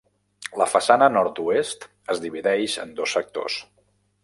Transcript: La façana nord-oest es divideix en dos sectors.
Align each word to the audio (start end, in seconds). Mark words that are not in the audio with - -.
La 0.61 0.65
façana 0.71 1.09
nord-oest 1.17 1.85
es 2.15 2.23
divideix 2.25 2.79
en 2.87 2.97
dos 3.01 3.17
sectors. 3.19 3.61